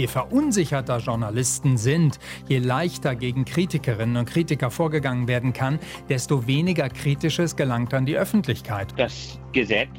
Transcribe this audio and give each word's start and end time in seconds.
Je 0.00 0.08
verunsicherter 0.08 0.96
Journalisten 0.96 1.76
sind, 1.76 2.18
je 2.48 2.58
leichter 2.58 3.14
gegen 3.14 3.44
Kritikerinnen 3.44 4.16
und 4.16 4.24
Kritiker 4.24 4.70
vorgegangen 4.70 5.28
werden 5.28 5.52
kann, 5.52 5.78
desto 6.08 6.46
weniger 6.46 6.88
Kritisches 6.88 7.54
gelangt 7.54 7.92
an 7.92 8.06
die 8.06 8.16
Öffentlichkeit. 8.16 8.94
Das 8.96 9.38
Gesetz 9.52 9.90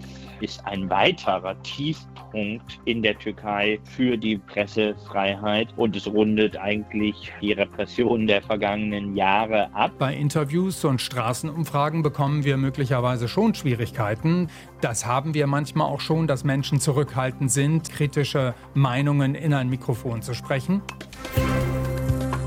ist 0.41 0.65
ein 0.65 0.89
weiterer 0.89 1.61
Tiefpunkt 1.63 2.79
in 2.85 3.01
der 3.03 3.17
Türkei 3.17 3.79
für 3.83 4.17
die 4.17 4.37
Pressefreiheit 4.37 5.67
und 5.77 5.95
es 5.95 6.07
rundet 6.07 6.57
eigentlich 6.57 7.31
die 7.41 7.53
Repression 7.53 8.27
der 8.27 8.41
vergangenen 8.41 9.15
Jahre 9.15 9.73
ab. 9.73 9.91
Bei 9.99 10.15
Interviews 10.15 10.83
und 10.85 11.01
Straßenumfragen 11.01 12.03
bekommen 12.03 12.43
wir 12.43 12.57
möglicherweise 12.57 13.27
schon 13.27 13.53
Schwierigkeiten. 13.53 14.49
Das 14.81 15.05
haben 15.05 15.33
wir 15.33 15.47
manchmal 15.47 15.87
auch 15.87 16.01
schon, 16.01 16.27
dass 16.27 16.43
Menschen 16.43 16.79
zurückhaltend 16.79 17.51
sind, 17.51 17.89
kritische 17.89 18.53
Meinungen 18.73 19.35
in 19.35 19.53
ein 19.53 19.69
Mikrofon 19.69 20.21
zu 20.21 20.33
sprechen. 20.33 20.81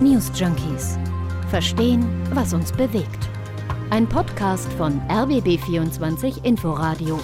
News 0.01 0.33
Junkies. 0.35 0.99
Verstehen, 1.49 2.05
was 2.33 2.53
uns 2.53 2.73
bewegt. 2.73 3.29
Ein 3.91 4.09
Podcast 4.09 4.73
von 4.73 5.01
RBB24 5.09 6.45
Inforadio. 6.45 7.21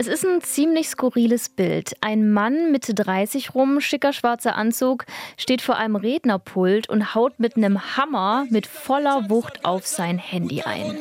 Es 0.00 0.06
ist 0.06 0.24
ein 0.24 0.40
ziemlich 0.40 0.88
skurriles 0.88 1.50
Bild. 1.50 1.94
Ein 2.00 2.32
Mann 2.32 2.72
Mitte 2.72 2.94
30 2.94 3.54
rum, 3.54 3.82
schicker 3.82 4.14
schwarzer 4.14 4.56
Anzug, 4.56 5.04
steht 5.36 5.60
vor 5.60 5.76
einem 5.76 5.94
Rednerpult 5.94 6.88
und 6.88 7.14
haut 7.14 7.38
mit 7.38 7.58
einem 7.58 7.98
Hammer 7.98 8.46
mit 8.48 8.66
voller 8.66 9.28
Wucht 9.28 9.62
auf 9.62 9.86
sein 9.86 10.16
Handy 10.16 10.62
ein. 10.62 10.98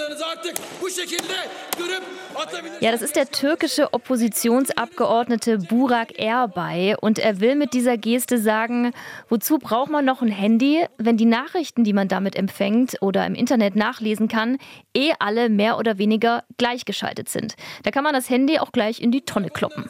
Ja, 2.81 2.91
das 2.91 3.01
ist 3.01 3.15
der 3.15 3.29
türkische 3.29 3.93
Oppositionsabgeordnete 3.93 5.59
Burak 5.59 6.17
Erbay 6.19 6.95
und 6.99 7.19
er 7.19 7.39
will 7.39 7.55
mit 7.55 7.73
dieser 7.73 7.97
Geste 7.97 8.37
sagen, 8.37 8.91
wozu 9.29 9.59
braucht 9.59 9.91
man 9.91 10.05
noch 10.05 10.21
ein 10.21 10.29
Handy, 10.29 10.85
wenn 10.97 11.17
die 11.17 11.25
Nachrichten, 11.25 11.83
die 11.83 11.93
man 11.93 12.07
damit 12.07 12.35
empfängt 12.35 13.01
oder 13.01 13.25
im 13.25 13.35
Internet 13.35 13.75
nachlesen 13.75 14.27
kann, 14.27 14.57
eh 14.93 15.11
alle 15.19 15.49
mehr 15.49 15.77
oder 15.77 15.97
weniger 15.97 16.43
gleichgeschaltet 16.57 17.29
sind. 17.29 17.55
Da 17.83 17.91
kann 17.91 18.03
man 18.03 18.13
das 18.13 18.29
Handy 18.29 18.59
auch 18.59 18.71
gleich 18.71 18.88
gleich 18.89 19.01
in 19.01 19.11
die 19.11 19.21
Tonne 19.21 19.49
kloppen. 19.49 19.89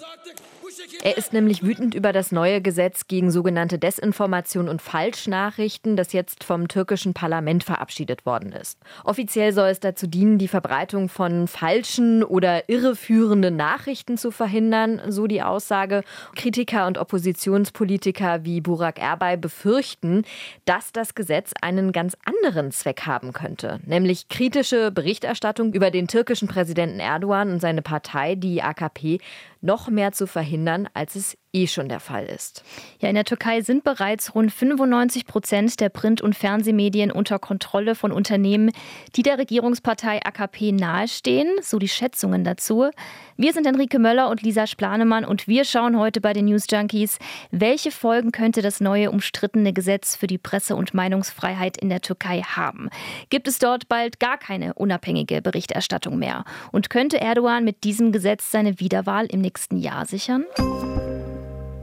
Er 1.02 1.18
ist 1.18 1.32
nämlich 1.32 1.64
wütend 1.64 1.96
über 1.96 2.12
das 2.12 2.34
neue 2.34 2.62
Gesetz 2.62 3.08
gegen 3.08 3.32
sogenannte 3.32 3.80
Desinformation 3.80 4.68
und 4.68 4.82
Falschnachrichten, 4.82 5.96
das 5.96 6.12
jetzt 6.12 6.44
vom 6.44 6.68
türkischen 6.68 7.14
Parlament 7.14 7.64
verabschiedet 7.64 8.26
worden 8.26 8.52
ist. 8.52 8.78
Offiziell 9.06 9.54
soll 9.54 9.70
es 9.70 9.80
dazu 9.80 10.08
dienen, 10.08 10.40
die 10.40 10.50
Verbreitung 10.50 11.08
von 11.08 11.48
falschen 11.48 12.22
oder 12.22 12.68
irreführenden 12.68 13.56
Nachrichten 13.56 14.18
zu 14.18 14.30
verhindern, 14.30 15.02
so 15.08 15.26
die 15.26 15.42
Aussage. 15.42 16.04
Kritiker 16.36 16.86
und 16.86 16.98
Oppositionspolitiker 16.98 18.44
wie 18.44 18.60
Burak 18.60 19.00
Erbay 19.00 19.38
befürchten, 19.38 20.26
dass 20.66 20.92
das 20.92 21.16
Gesetz 21.16 21.54
einen 21.62 21.94
ganz 21.94 22.18
anderen 22.26 22.72
Zweck 22.72 23.06
haben 23.06 23.32
könnte, 23.32 23.80
nämlich 23.86 24.28
kritische 24.28 24.92
Berichterstattung 24.92 25.72
über 25.72 25.92
den 25.92 26.10
türkischen 26.10 26.50
Präsidenten 26.50 27.00
Erdogan 27.00 27.54
und 27.54 27.62
seine 27.62 27.82
Partei, 27.82 28.36
die 28.36 28.62
AKP, 28.62 29.20
noch 29.62 29.90
mehr 29.90 30.12
zu 30.12 30.28
verhindern, 30.28 30.89
als 30.94 31.16
es 31.16 31.38
eh 31.54 31.68
schon 31.68 31.90
der 31.90 32.00
Fall 32.00 32.26
ist. 32.26 32.64
Ja, 33.00 33.10
in 33.10 33.16
der 33.16 33.26
Türkei 33.26 33.62
sind 33.62 33.84
bereits 33.84 34.36
rund 34.36 34.52
95 34.52 35.26
Prozent 35.26 35.80
der 35.80 35.90
Print- 35.90 36.22
und 36.22 36.36
Fernsehmedien 36.36 37.12
unter 37.12 37.40
Kontrolle 37.40 37.96
von 37.96 38.12
Unternehmen, 38.12 38.72
die 39.16 39.24
der 39.24 39.38
Regierungspartei 39.38 40.20
AKP 40.24 40.72
nahestehen, 40.72 41.48
so 41.62 41.80
die 41.80 41.88
Schätzungen 41.88 42.44
dazu. 42.44 42.90
Wir 43.36 43.54
sind 43.54 43.66
Enrique 43.66 44.00
Möller 44.00 44.30
und 44.30 44.42
Lisa 44.42 44.68
Splanemann 44.68 45.26
und 45.26 45.48
wir 45.48 45.66
schauen 45.66 45.98
heute 45.98 46.22
bei 46.22 46.34
den 46.34 46.46
News 46.46 46.66
Junkies, 46.70 47.18
welche 47.52 47.92
Folgen 47.92 48.32
könnte 48.32 48.62
das 48.62 48.80
neue 48.80 49.12
umstrittene 49.12 49.74
Gesetz 49.74 50.16
für 50.16 50.28
die 50.28 50.38
Presse- 50.38 50.76
und 50.76 50.94
Meinungsfreiheit 50.94 51.78
in 51.78 51.90
der 51.90 52.02
Türkei 52.02 52.42
haben? 52.42 52.90
Gibt 53.30 53.48
es 53.48 53.58
dort 53.58 53.88
bald 53.88 54.20
gar 54.20 54.38
keine 54.38 54.74
unabhängige 54.76 55.42
Berichterstattung 55.42 56.20
mehr? 56.20 56.44
Und 56.72 56.90
könnte 56.90 57.20
Erdogan 57.20 57.64
mit 57.64 57.84
diesem 57.84 58.12
Gesetz 58.12 58.52
seine 58.52 58.80
Wiederwahl 58.80 59.26
im 59.26 59.42
nächsten 59.42 59.78
Jahr 59.78 60.06
sichern? 60.06 60.46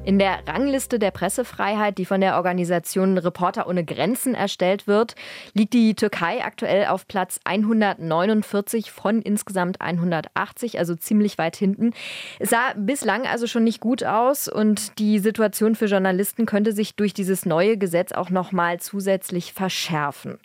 In 0.07 0.21
der 0.21 0.39
Rangliste 0.47 1.01
der 1.01 1.11
Pressefreiheit, 1.11 1.99
die 1.99 2.05
von 2.05 2.21
der 2.21 2.37
Organisation 2.37 3.19
Reporter 3.19 3.67
ohne 3.67 3.85
Grenzen 3.85 4.37
erstellt 4.37 4.87
wird, 4.87 5.17
liegt 5.53 5.75
die 5.75 5.97
Türkei 5.97 6.45
aktuell 6.45 6.87
auf 6.87 7.09
Platz 7.09 7.41
149 7.43 8.93
von 8.93 9.21
insgesamt 9.21 9.81
180, 9.81 10.79
also 10.79 10.95
ziemlich 10.95 11.39
weit 11.39 11.57
hinten. 11.57 11.91
Es 12.39 12.51
sah 12.51 12.73
bislang 12.77 13.27
also 13.27 13.49
schon 13.49 13.65
nicht 13.65 13.81
gut 13.81 14.05
aus 14.05 14.47
und 14.47 14.97
die 15.01 15.19
Situation 15.19 15.75
für 15.75 15.87
Journalisten 15.87 16.47
könnte 16.47 16.71
sich 16.71 16.95
durch 16.95 17.13
dieses 17.13 17.45
neue 17.45 17.77
Gesetz 17.77 18.13
auch 18.13 18.31
noch 18.31 18.53
mal 18.53 18.79
zusätzlich 18.79 19.55
verschärfen. 19.55 20.39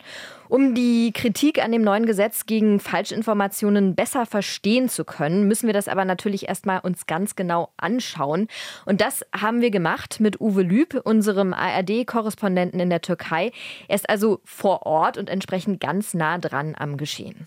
Um 0.52 0.74
die 0.74 1.12
Kritik 1.14 1.64
an 1.64 1.72
dem 1.72 1.80
neuen 1.80 2.04
Gesetz 2.04 2.44
gegen 2.44 2.78
Falschinformationen 2.78 3.94
besser 3.94 4.26
verstehen 4.26 4.90
zu 4.90 5.02
können, 5.02 5.48
müssen 5.48 5.66
wir 5.66 5.72
das 5.72 5.88
aber 5.88 6.04
natürlich 6.04 6.46
erstmal 6.46 6.80
uns 6.80 7.06
ganz 7.06 7.36
genau 7.36 7.70
anschauen. 7.78 8.48
Und 8.84 9.00
das 9.00 9.24
haben 9.34 9.62
wir 9.62 9.70
gemacht 9.70 10.20
mit 10.20 10.42
Uwe 10.42 10.60
Lüb, 10.60 11.00
unserem 11.04 11.54
ARD-Korrespondenten 11.54 12.80
in 12.80 12.90
der 12.90 13.00
Türkei. 13.00 13.50
Er 13.88 13.94
ist 13.94 14.10
also 14.10 14.40
vor 14.44 14.84
Ort 14.84 15.16
und 15.16 15.30
entsprechend 15.30 15.80
ganz 15.80 16.12
nah 16.12 16.36
dran 16.36 16.74
am 16.78 16.98
Geschehen. 16.98 17.46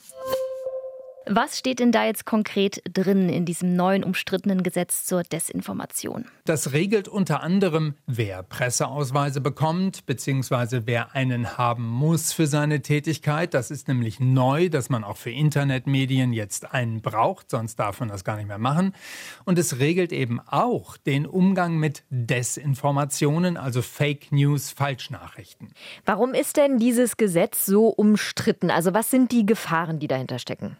Was 1.28 1.58
steht 1.58 1.80
denn 1.80 1.92
da 1.92 2.06
jetzt 2.06 2.26
konkret 2.26 2.84
drin 2.94 3.30
in 3.30 3.46
diesem 3.46 3.76
neuen 3.76 4.04
umstrittenen 4.04 4.62
Gesetz 4.62 5.06
zur 5.06 5.24
Desinformation? 5.24 6.26
Das 6.46 6.72
regelt 6.72 7.08
unter 7.08 7.42
anderem, 7.42 7.96
wer 8.06 8.44
Presseausweise 8.44 9.42
bekommt, 9.42 10.06
beziehungsweise 10.06 10.86
wer 10.86 11.16
einen 11.16 11.58
haben 11.58 11.88
muss 11.88 12.32
für 12.32 12.46
seine 12.46 12.84
Tätigkeit. 12.84 13.56
Das 13.56 13.72
ist 13.72 13.88
nämlich 13.88 14.20
neu, 14.20 14.70
dass 14.70 14.90
man 14.90 15.04
auch 15.04 15.18
für 15.18 15.32
Internetmedien 15.32 16.32
jetzt 16.32 16.72
einen 16.74 17.02
braucht, 17.02 17.50
sonst 17.50 17.78
darf 17.78 18.00
man 18.02 18.10
das 18.10 18.24
gar 18.24 18.38
nicht 18.38 18.48
mehr 18.48 18.60
machen. 18.60 18.94
Und 19.46 19.58
es 19.58 19.80
regelt 19.80 20.12
eben 20.12 20.40
auch 20.40 20.96
den 20.96 21.26
Umgang 21.26 21.78
mit 21.78 22.04
Desinformationen, 22.12 23.58
also 23.58 23.82
Fake 23.82 24.32
News, 24.32 24.70
Falschnachrichten. 24.70 25.74
Warum 26.06 26.36
ist 26.36 26.58
denn 26.58 26.78
dieses 26.78 27.18
Gesetz 27.18 27.66
so 27.66 27.88
umstritten? 27.88 28.70
Also 28.70 28.94
was 28.94 29.10
sind 29.10 29.32
die 29.32 29.48
Gefahren, 29.48 29.98
die 29.98 30.08
dahinter 30.08 30.38
stecken? 30.38 30.78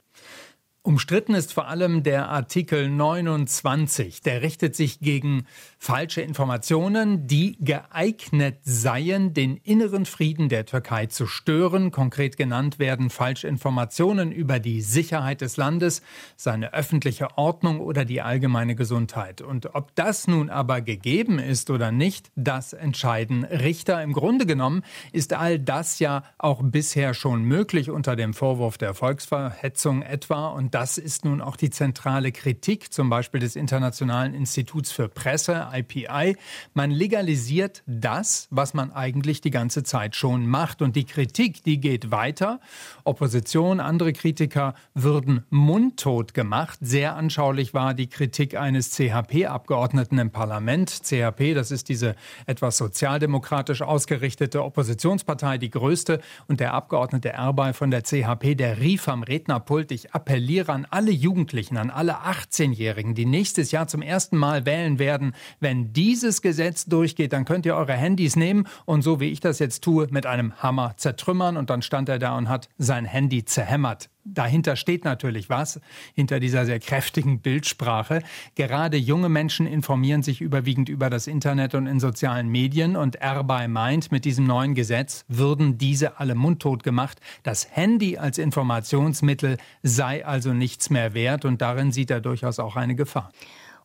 Umstritten 0.86 1.34
ist 1.34 1.52
vor 1.52 1.68
allem 1.68 2.04
der 2.04 2.30
Artikel 2.30 2.90
29. 2.90 4.22
Der 4.22 4.44
richtet 4.44 4.76
sich 4.76 5.00
gegen 5.00 5.48
falsche 5.80 6.22
Informationen, 6.22 7.26
die 7.26 7.58
geeignet 7.60 8.60
seien, 8.62 9.34
den 9.34 9.58
inneren 9.58 10.06
Frieden 10.06 10.48
der 10.48 10.68
Türkei 10.68 11.08
zu 11.08 11.26
stören. 11.26 11.90
Konkret 11.90 12.38
genannt 12.38 12.78
werden 12.78 13.10
Falschinformationen 13.10 14.32
über 14.32 14.60
die 14.60 14.82
Sicherheit 14.82 15.42
des 15.42 15.58
Landes, 15.58 16.04
seine 16.36 16.72
öffentliche 16.76 17.36
Ordnung 17.36 17.80
oder 17.80 18.06
die 18.06 18.22
allgemeine 18.22 18.76
Gesundheit. 18.76 19.42
Und 19.42 19.74
ob 19.74 19.96
das 19.96 20.28
nun 20.28 20.52
aber 20.52 20.82
gegeben 20.82 21.40
ist 21.40 21.72
oder 21.72 21.92
nicht, 21.92 22.30
das 22.36 22.74
entscheiden 22.74 23.44
Richter. 23.44 24.04
Im 24.04 24.14
Grunde 24.14 24.46
genommen 24.46 24.84
ist 25.14 25.34
all 25.34 25.58
das 25.58 25.98
ja 25.98 26.22
auch 26.38 26.62
bisher 26.62 27.16
schon 27.16 27.42
möglich 27.42 27.90
unter 27.90 28.16
dem 28.16 28.36
Vorwurf 28.36 28.78
der 28.78 28.94
Volksverhetzung 28.94 30.04
etwa. 30.04 30.50
Und 30.50 30.75
das 30.76 30.98
ist 30.98 31.24
nun 31.24 31.40
auch 31.40 31.56
die 31.56 31.70
zentrale 31.70 32.34
Kritik, 32.34 32.92
zum 32.92 33.10
Beispiel 33.10 33.40
des 33.40 33.56
Internationalen 33.56 34.34
Instituts 34.34 34.92
für 34.92 35.08
Presse, 35.08 35.70
IPI. 35.72 36.36
Man 36.74 36.92
legalisiert 36.92 37.82
das, 37.88 38.50
was 38.52 38.74
man 38.74 38.92
eigentlich 38.92 39.40
die 39.40 39.52
ganze 39.52 39.84
Zeit 39.84 40.18
schon 40.18 40.46
macht. 40.48 40.82
Und 40.82 40.98
die 40.98 41.06
Kritik, 41.06 41.64
die 41.64 41.80
geht 41.80 42.12
weiter. 42.12 42.60
Opposition, 43.06 43.80
andere 43.80 44.12
Kritiker 44.12 44.74
würden 44.94 45.46
mundtot 45.50 46.34
gemacht. 46.34 46.78
Sehr 46.82 47.16
anschaulich 47.16 47.74
war 47.74 47.94
die 47.94 48.08
Kritik 48.08 48.58
eines 48.58 48.92
CHP-Abgeordneten 48.92 50.18
im 50.20 50.32
Parlament. 50.32 50.90
CHP, 50.90 51.54
das 51.54 51.72
ist 51.72 51.88
diese 51.88 52.18
etwas 52.48 52.76
sozialdemokratisch 52.76 53.82
ausgerichtete 53.82 54.62
Oppositionspartei, 54.62 55.58
die 55.58 55.70
größte. 55.70 56.20
Und 56.50 56.60
der 56.60 56.74
Abgeordnete 56.74 57.30
Erbay 57.30 57.72
von 57.72 57.92
der 57.92 58.04
CHP, 58.04 58.56
der 58.56 58.82
rief 58.82 59.08
am 59.08 59.24
Rednerpult, 59.24 59.94
ich 59.94 60.14
appelliere 60.14 60.65
appelliere 60.66 60.72
an 60.74 60.88
alle 60.90 61.12
Jugendlichen, 61.12 61.78
an 61.78 61.90
alle 61.90 62.18
18-Jährigen, 62.24 63.16
die 63.16 63.26
nächstes 63.26 63.72
Jahr 63.72 63.88
zum 63.88 64.02
ersten 64.02 64.38
Mal 64.38 64.66
wählen 64.66 65.00
werden, 65.00 65.34
wenn 65.60 65.94
dieses 65.94 66.42
Gesetz 66.42 66.86
durchgeht, 66.86 67.34
dann 67.34 67.46
könnt 67.46 67.66
ihr 67.66 67.76
eure 67.76 67.94
Handys 67.94 68.36
nehmen 68.36 68.68
und 68.86 69.02
so 69.02 69.20
wie 69.20 69.30
ich 69.30 69.40
das 69.40 69.60
jetzt 69.60 69.84
tue, 69.84 70.08
mit 70.10 70.26
einem 70.26 70.54
Hammer 70.62 70.94
zertrümmern. 70.98 71.58
Und 71.58 71.70
dann 71.70 71.82
stand 71.82 72.10
er 72.10 72.20
da 72.20 72.38
und 72.38 72.50
hat 72.50 72.70
sein 72.78 73.06
Handy 73.06 73.46
zerhämmert 73.46 74.10
dahinter 74.26 74.76
steht 74.76 75.06
natürlich 75.06 75.50
was, 75.50 75.80
hinter 76.14 76.40
dieser 76.40 76.66
sehr 76.66 76.80
kräftigen 76.80 77.40
Bildsprache. 77.40 78.22
Gerade 78.56 78.98
junge 78.98 79.30
Menschen 79.30 79.68
informieren 79.68 80.24
sich 80.24 80.42
überwiegend 80.42 80.90
über 80.90 81.10
das 81.10 81.28
Internet 81.28 81.76
und 81.76 81.88
in 81.88 82.00
sozialen 82.00 82.50
Medien 82.50 82.96
und 82.96 83.16
Erbay 83.16 83.68
meint, 83.68 84.12
mit 84.12 84.26
diesem 84.26 84.46
neuen 84.46 84.76
Gesetz 84.76 85.24
würden 85.28 85.78
diese 85.78 86.20
alle 86.20 86.36
mundtot 86.36 86.84
gemacht. 86.84 87.20
Das 87.44 87.68
Handy 87.72 88.18
als 88.18 88.38
Informationsmittel 88.38 89.58
sei 89.84 90.26
also 90.26 90.54
nichts 90.54 90.90
mehr 90.90 91.14
wert 91.14 91.46
und 91.46 91.62
darin 91.62 91.92
sieht 91.92 92.12
er 92.12 92.22
durchaus 92.22 92.60
auch 92.60 92.76
eine 92.76 92.96
Gefahr. 92.96 93.32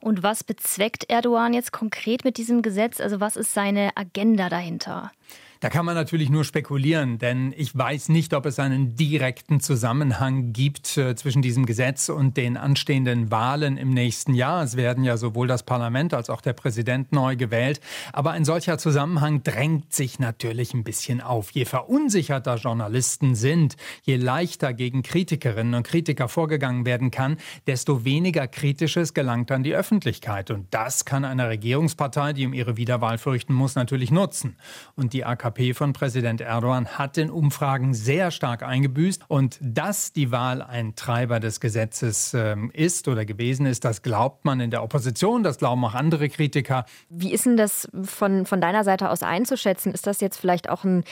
Und 0.00 0.22
was 0.22 0.42
bezweckt 0.42 1.10
Erdogan 1.10 1.52
jetzt 1.52 1.72
konkret 1.72 2.24
mit 2.24 2.38
diesem 2.38 2.62
Gesetz? 2.62 3.00
Also 3.00 3.20
was 3.20 3.36
ist 3.36 3.52
seine 3.52 3.90
Agenda 3.96 4.48
dahinter? 4.48 5.12
Da 5.62 5.68
kann 5.68 5.84
man 5.84 5.94
natürlich 5.94 6.30
nur 6.30 6.44
spekulieren, 6.44 7.18
denn 7.18 7.52
ich 7.54 7.76
weiß 7.76 8.08
nicht, 8.08 8.32
ob 8.32 8.46
es 8.46 8.58
einen 8.58 8.96
direkten 8.96 9.60
Zusammenhang 9.60 10.54
gibt 10.54 10.96
äh, 10.96 11.14
zwischen 11.14 11.42
diesem 11.42 11.66
Gesetz 11.66 12.08
und 12.08 12.38
den 12.38 12.56
anstehenden 12.56 13.30
Wahlen 13.30 13.76
im 13.76 13.90
nächsten 13.90 14.32
Jahr. 14.32 14.64
Es 14.64 14.78
werden 14.78 15.04
ja 15.04 15.18
sowohl 15.18 15.48
das 15.48 15.62
Parlament 15.62 16.14
als 16.14 16.30
auch 16.30 16.40
der 16.40 16.54
Präsident 16.54 17.12
neu 17.12 17.36
gewählt. 17.36 17.82
Aber 18.14 18.30
ein 18.30 18.46
solcher 18.46 18.78
Zusammenhang 18.78 19.42
drängt 19.42 19.92
sich 19.92 20.18
natürlich 20.18 20.72
ein 20.72 20.82
bisschen 20.82 21.20
auf. 21.20 21.50
Je 21.50 21.66
verunsicherter 21.66 22.56
Journalisten 22.56 23.34
sind, 23.34 23.76
je 24.00 24.16
leichter 24.16 24.72
gegen 24.72 25.02
Kritikerinnen 25.02 25.74
und 25.74 25.86
Kritiker 25.86 26.28
vorgegangen 26.28 26.86
werden 26.86 27.10
kann, 27.10 27.36
desto 27.66 28.06
weniger 28.06 28.48
Kritisches 28.48 29.12
gelangt 29.12 29.52
an 29.52 29.62
die 29.62 29.74
Öffentlichkeit. 29.74 30.50
Und 30.50 30.68
das 30.70 31.04
kann 31.04 31.26
eine 31.26 31.50
Regierungspartei, 31.50 32.32
die 32.32 32.46
um 32.46 32.54
ihre 32.54 32.78
Wiederwahl 32.78 33.18
fürchten 33.18 33.52
muss, 33.52 33.74
natürlich 33.74 34.10
nutzen. 34.10 34.56
Und 34.96 35.12
die 35.12 35.26
AKP 35.26 35.49
AKP 35.50 35.74
von 35.74 35.92
Präsident 35.92 36.40
Erdogan 36.40 36.86
hat 36.86 37.18
in 37.18 37.30
Umfragen 37.30 37.92
sehr 37.92 38.30
stark 38.30 38.62
eingebüßt. 38.62 39.24
Und 39.28 39.58
dass 39.60 40.12
die 40.12 40.30
Wahl 40.30 40.62
ein 40.62 40.94
Treiber 40.94 41.40
des 41.40 41.60
Gesetzes 41.60 42.34
äh, 42.34 42.56
ist 42.72 43.08
oder 43.08 43.24
gewesen 43.24 43.66
ist, 43.66 43.84
das 43.84 44.02
glaubt 44.02 44.44
man 44.44 44.60
in 44.60 44.70
der 44.70 44.82
Opposition, 44.82 45.42
das 45.42 45.58
glauben 45.58 45.84
auch 45.84 45.94
andere 45.94 46.28
Kritiker. 46.28 46.84
Wie 47.08 47.32
ist 47.32 47.46
denn 47.46 47.56
das 47.56 47.88
von, 48.02 48.46
von 48.46 48.60
deiner 48.60 48.84
Seite 48.84 49.10
aus 49.10 49.22
einzuschätzen? 49.22 49.92
Ist 49.92 50.06
das 50.06 50.20
jetzt 50.20 50.36
vielleicht 50.36 50.68
auch 50.68 50.84
ein 50.84 51.04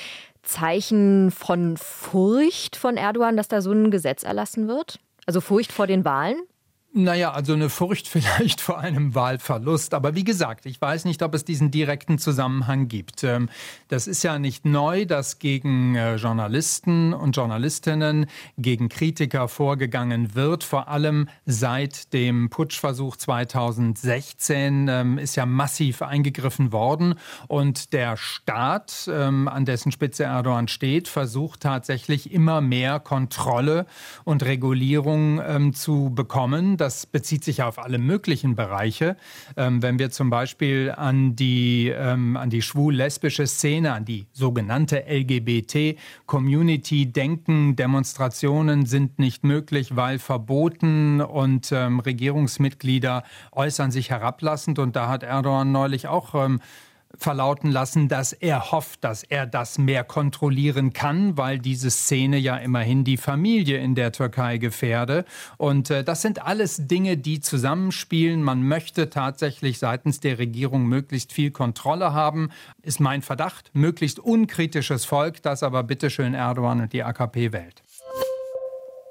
Zeichen 0.42 1.30
von 1.30 1.76
Furcht 1.76 2.76
von 2.76 2.96
Erdogan, 2.96 3.36
dass 3.36 3.48
da 3.48 3.60
so 3.60 3.72
ein 3.72 3.90
Gesetz 3.90 4.22
erlassen 4.22 4.68
wird? 4.68 5.00
Also 5.26 5.40
Furcht 5.40 5.72
vor 5.72 5.86
den 5.86 6.04
Wahlen? 6.04 6.36
Naja, 6.94 7.32
also 7.32 7.52
eine 7.52 7.68
Furcht 7.68 8.08
vielleicht 8.08 8.62
vor 8.62 8.78
einem 8.78 9.14
Wahlverlust. 9.14 9.92
Aber 9.92 10.14
wie 10.14 10.24
gesagt, 10.24 10.64
ich 10.64 10.80
weiß 10.80 11.04
nicht, 11.04 11.22
ob 11.22 11.34
es 11.34 11.44
diesen 11.44 11.70
direkten 11.70 12.18
Zusammenhang 12.18 12.88
gibt. 12.88 13.24
Ähm, 13.24 13.50
das 13.88 14.06
ist 14.06 14.22
ja 14.22 14.38
nicht 14.38 14.64
neu, 14.64 15.04
dass 15.04 15.38
gegen 15.38 15.96
äh, 15.96 16.16
Journalisten 16.16 17.12
und 17.12 17.36
Journalistinnen, 17.36 18.26
gegen 18.56 18.88
Kritiker 18.88 19.48
vorgegangen 19.48 20.34
wird. 20.34 20.64
Vor 20.64 20.88
allem 20.88 21.28
seit 21.44 22.12
dem 22.14 22.48
Putschversuch 22.48 23.16
2016 23.16 24.88
ähm, 24.88 25.18
ist 25.18 25.36
ja 25.36 25.44
massiv 25.44 26.00
eingegriffen 26.00 26.72
worden. 26.72 27.16
Und 27.48 27.92
der 27.92 28.16
Staat, 28.16 29.10
ähm, 29.12 29.46
an 29.46 29.66
dessen 29.66 29.92
Spitze 29.92 30.24
Erdogan 30.24 30.68
steht, 30.68 31.06
versucht 31.06 31.60
tatsächlich 31.60 32.32
immer 32.32 32.62
mehr 32.62 32.98
Kontrolle 32.98 33.86
und 34.24 34.42
Regulierung 34.42 35.72
zu 35.74 36.10
bekommen 36.14 36.77
das 36.80 37.06
bezieht 37.06 37.44
sich 37.44 37.58
ja 37.58 37.68
auf 37.68 37.78
alle 37.78 37.98
möglichen 37.98 38.54
Bereiche. 38.54 39.16
Ähm, 39.56 39.82
wenn 39.82 39.98
wir 39.98 40.10
zum 40.10 40.30
Beispiel 40.30 40.92
an 40.96 41.36
die, 41.36 41.88
ähm, 41.88 42.38
die 42.46 42.62
schwul-lesbische 42.62 43.46
Szene, 43.46 43.92
an 43.92 44.04
die 44.04 44.26
sogenannte 44.32 45.04
LGBT-Community 45.08 47.12
denken, 47.12 47.76
Demonstrationen 47.76 48.86
sind 48.86 49.18
nicht 49.18 49.44
möglich, 49.44 49.96
weil 49.96 50.18
verboten 50.18 51.20
und 51.20 51.72
ähm, 51.72 52.00
Regierungsmitglieder 52.00 53.24
äußern 53.52 53.90
sich 53.90 54.10
herablassend. 54.10 54.78
Und 54.78 54.96
da 54.96 55.08
hat 55.08 55.22
Erdogan 55.22 55.72
neulich 55.72 56.08
auch 56.08 56.34
ähm, 56.34 56.60
verlauten 57.18 57.70
lassen, 57.70 58.08
dass 58.08 58.32
er 58.32 58.72
hofft, 58.72 59.04
dass 59.04 59.22
er 59.22 59.46
das 59.46 59.78
mehr 59.78 60.04
kontrollieren 60.04 60.92
kann, 60.92 61.36
weil 61.36 61.58
diese 61.58 61.90
Szene 61.90 62.38
ja 62.38 62.56
immerhin 62.56 63.04
die 63.04 63.16
Familie 63.16 63.78
in 63.78 63.94
der 63.94 64.12
Türkei 64.12 64.58
gefährde. 64.58 65.24
Und 65.56 65.90
äh, 65.90 66.04
das 66.04 66.22
sind 66.22 66.44
alles 66.44 66.86
Dinge, 66.86 67.16
die 67.16 67.40
zusammenspielen. 67.40 68.42
Man 68.42 68.62
möchte 68.62 69.10
tatsächlich 69.10 69.78
seitens 69.78 70.20
der 70.20 70.38
Regierung 70.38 70.86
möglichst 70.86 71.32
viel 71.32 71.50
Kontrolle 71.50 72.12
haben, 72.12 72.50
ist 72.82 73.00
mein 73.00 73.22
Verdacht. 73.22 73.70
Möglichst 73.72 74.18
unkritisches 74.18 75.04
Volk, 75.04 75.42
das 75.42 75.62
aber 75.62 75.82
bitteschön 75.82 76.34
Erdogan 76.34 76.80
und 76.80 76.92
die 76.92 77.02
AKP 77.02 77.52
wählt. 77.52 77.82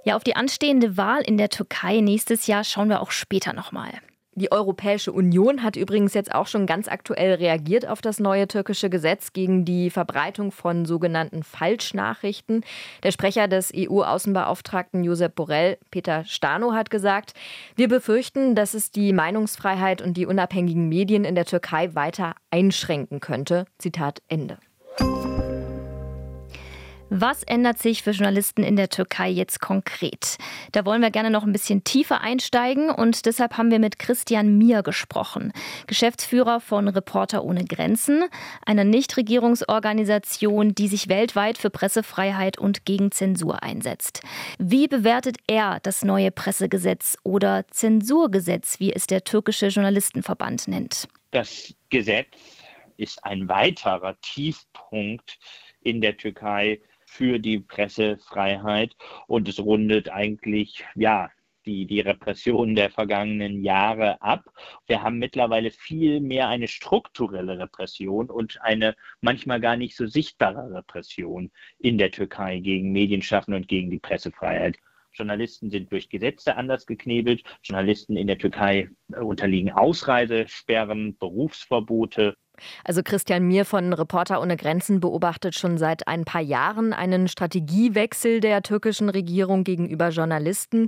Ja, 0.07 0.15
auf 0.15 0.23
die 0.23 0.37
anstehende 0.37 0.95
Wahl 0.95 1.21
in 1.21 1.37
der 1.37 1.49
Türkei 1.49 1.99
nächstes 1.99 2.47
Jahr 2.47 2.63
schauen 2.63 2.87
wir 2.87 3.01
auch 3.01 3.11
später 3.11 3.51
nochmal. 3.51 3.91
Die 4.37 4.51
Europäische 4.51 5.11
Union 5.11 5.63
hat 5.63 5.75
übrigens 5.75 6.13
jetzt 6.13 6.35
auch 6.35 6.45
schon 6.45 6.67
ganz 6.67 6.87
aktuell 6.87 7.33
reagiert 7.33 7.87
auf 7.87 8.01
das 8.01 8.19
neue 8.19 8.47
türkische 8.47 8.87
Gesetz 8.87 9.33
gegen 9.33 9.65
die 9.65 9.89
Verbreitung 9.89 10.51
von 10.51 10.85
sogenannten 10.85 11.41
Falschnachrichten. 11.41 12.63
Der 13.01 13.09
Sprecher 13.09 13.47
des 13.47 13.73
EU-Außenbeauftragten 13.75 15.03
Josep 15.03 15.33
Borrell, 15.33 15.79
Peter 15.89 16.23
Stano, 16.25 16.73
hat 16.73 16.91
gesagt, 16.91 17.33
wir 17.77 17.87
befürchten, 17.87 18.53
dass 18.53 18.75
es 18.75 18.91
die 18.91 19.11
Meinungsfreiheit 19.11 20.03
und 20.03 20.17
die 20.17 20.27
unabhängigen 20.27 20.87
Medien 20.87 21.25
in 21.25 21.33
der 21.33 21.45
Türkei 21.45 21.95
weiter 21.95 22.35
einschränken 22.51 23.19
könnte. 23.19 23.65
Zitat 23.79 24.21
Ende. 24.27 24.59
Was 27.09 27.43
ändert 27.43 27.79
sich 27.79 28.03
für 28.03 28.11
Journalisten 28.11 28.63
in 28.63 28.75
der 28.75 28.89
Türkei 28.89 29.29
jetzt 29.29 29.61
konkret? 29.61 30.37
Da 30.73 30.83
wollen 30.83 31.01
wir 31.01 31.09
gerne 31.09 31.29
noch 31.29 31.45
ein 31.45 31.53
bisschen 31.53 31.85
tiefer 31.85 32.19
einsteigen 32.19 32.89
und 32.89 33.25
deshalb 33.25 33.57
haben 33.57 33.71
wir 33.71 33.79
mit 33.79 33.97
Christian 33.97 34.57
Mier 34.57 34.83
gesprochen, 34.83 35.53
Geschäftsführer 35.87 36.59
von 36.59 36.89
Reporter 36.89 37.45
ohne 37.45 37.63
Grenzen, 37.63 38.25
einer 38.65 38.83
Nichtregierungsorganisation, 38.83 40.75
die 40.75 40.89
sich 40.89 41.07
weltweit 41.07 41.57
für 41.57 41.69
Pressefreiheit 41.69 42.57
und 42.57 42.83
gegen 42.83 43.11
Zensur 43.11 43.63
einsetzt. 43.63 44.21
Wie 44.59 44.89
bewertet 44.89 45.37
er 45.47 45.79
das 45.83 46.03
neue 46.03 46.31
Pressegesetz 46.31 47.17
oder 47.23 47.65
Zensurgesetz, 47.71 48.81
wie 48.81 48.91
es 48.91 49.07
der 49.07 49.23
türkische 49.23 49.67
Journalistenverband 49.67 50.67
nennt? 50.67 51.07
Das 51.31 51.73
Gesetz 51.89 52.27
ist 52.97 53.23
ein 53.23 53.47
weiterer 53.47 54.19
Tiefpunkt 54.19 55.37
in 55.81 56.01
der 56.01 56.17
Türkei 56.17 56.81
für 57.07 57.39
die 57.39 57.59
Pressefreiheit 57.59 58.95
und 59.27 59.47
es 59.47 59.59
rundet 59.59 60.09
eigentlich, 60.09 60.85
ja, 60.95 61.31
die, 61.65 61.85
die 61.85 61.99
Repression 61.99 62.75
der 62.75 62.89
vergangenen 62.89 63.63
Jahre 63.63 64.21
ab. 64.21 64.45
Wir 64.87 65.03
haben 65.03 65.19
mittlerweile 65.19 65.71
viel 65.71 66.21
mehr 66.21 66.47
eine 66.47 66.67
strukturelle 66.67 67.59
Repression 67.59 68.29
und 68.29 68.61
eine 68.61 68.95
manchmal 69.21 69.59
gar 69.59 69.75
nicht 69.75 69.95
so 69.95 70.07
sichtbare 70.07 70.73
Repression 70.73 71.51
in 71.77 71.97
der 71.97 72.11
Türkei 72.11 72.59
gegen 72.59 72.91
Medienschaffende 72.91 73.57
und 73.57 73.67
gegen 73.67 73.89
die 73.89 73.99
Pressefreiheit. 73.99 74.77
Journalisten 75.13 75.69
sind 75.69 75.91
durch 75.91 76.09
Gesetze 76.09 76.55
anders 76.55 76.85
geknebelt. 76.85 77.43
Journalisten 77.63 78.15
in 78.17 78.27
der 78.27 78.37
Türkei 78.37 78.89
unterliegen 79.09 79.71
Ausreisesperren, 79.71 81.17
Berufsverbote. 81.17 82.35
Also 82.83 83.01
Christian 83.03 83.47
Mier 83.47 83.65
von 83.65 83.93
Reporter 83.93 84.41
ohne 84.41 84.57
Grenzen 84.57 84.99
beobachtet 84.99 85.55
schon 85.55 85.77
seit 85.77 86.07
ein 86.07 86.25
paar 86.25 86.41
Jahren 86.41 86.93
einen 86.93 87.27
Strategiewechsel 87.27 88.39
der 88.39 88.61
türkischen 88.63 89.09
Regierung 89.09 89.63
gegenüber 89.63 90.09
Journalisten. 90.09 90.87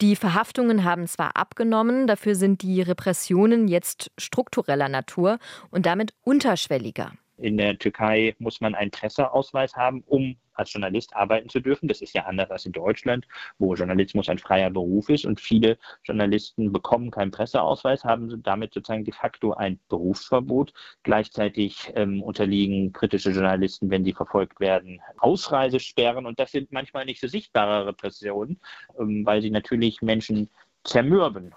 Die 0.00 0.16
Verhaftungen 0.16 0.84
haben 0.84 1.06
zwar 1.06 1.36
abgenommen, 1.36 2.06
dafür 2.06 2.34
sind 2.34 2.62
die 2.62 2.82
Repressionen 2.82 3.68
jetzt 3.68 4.10
struktureller 4.18 4.88
Natur 4.88 5.38
und 5.70 5.86
damit 5.86 6.14
unterschwelliger. 6.22 7.12
In 7.36 7.56
der 7.56 7.78
Türkei 7.78 8.34
muss 8.38 8.60
man 8.60 8.74
einen 8.74 8.90
Presseausweis 8.90 9.74
haben, 9.76 10.02
um 10.06 10.36
als 10.58 10.72
Journalist 10.72 11.14
arbeiten 11.14 11.48
zu 11.48 11.60
dürfen. 11.60 11.88
Das 11.88 12.00
ist 12.00 12.14
ja 12.14 12.24
anders 12.24 12.50
als 12.50 12.66
in 12.66 12.72
Deutschland, 12.72 13.26
wo 13.58 13.74
Journalismus 13.74 14.28
ein 14.28 14.38
freier 14.38 14.70
Beruf 14.70 15.08
ist 15.08 15.24
und 15.24 15.40
viele 15.40 15.78
Journalisten 16.04 16.72
bekommen 16.72 17.10
keinen 17.10 17.30
Presseausweis, 17.30 18.04
haben 18.04 18.42
damit 18.42 18.74
sozusagen 18.74 19.04
de 19.04 19.14
facto 19.14 19.54
ein 19.54 19.78
Berufsverbot. 19.88 20.72
Gleichzeitig 21.02 21.92
ähm, 21.94 22.22
unterliegen 22.22 22.92
kritische 22.92 23.30
Journalisten, 23.30 23.90
wenn 23.90 24.04
sie 24.04 24.12
verfolgt 24.12 24.60
werden, 24.60 25.00
Ausreisesperren 25.18 26.26
und 26.26 26.38
das 26.38 26.52
sind 26.52 26.72
manchmal 26.72 27.04
nicht 27.04 27.20
so 27.20 27.28
sichtbare 27.28 27.86
Repressionen, 27.86 28.60
ähm, 28.98 29.24
weil 29.24 29.42
sie 29.42 29.50
natürlich 29.50 30.02
Menschen 30.02 30.50
zermürben. 30.84 31.54